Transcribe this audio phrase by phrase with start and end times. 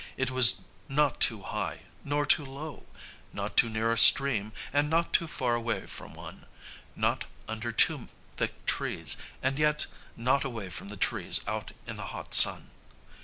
[0.17, 2.87] It was not too high nor too low,
[3.33, 6.47] not too near a stream and not too far away from one,
[6.95, 9.85] not under too thick trees and yet
[10.15, 12.71] not away from the trees out in the hot sun.